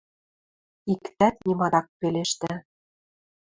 [0.93, 2.51] Иктӓт нимат ак пелештӹ.